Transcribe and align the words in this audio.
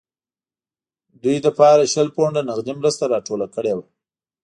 دوی 1.21 1.37
لپاره 1.47 1.83
شل 1.93 2.07
پونډه 2.15 2.41
نغدي 2.49 2.73
مرسته 2.79 3.03
راټوله 3.13 3.47
کړې 3.55 3.73
وه. 3.77 3.85